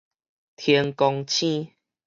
[0.55, 1.73] 天罡星